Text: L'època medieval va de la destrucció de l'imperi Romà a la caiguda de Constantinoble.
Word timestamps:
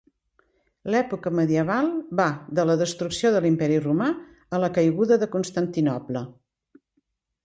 L'època 0.93 1.31
medieval 1.39 1.91
va 2.19 2.25
de 2.59 2.65
la 2.69 2.75
destrucció 2.79 3.31
de 3.35 3.41
l'imperi 3.43 3.77
Romà 3.83 4.07
a 4.55 4.61
la 4.63 4.71
caiguda 4.79 5.19
de 5.25 5.29
Constantinoble. 5.37 6.25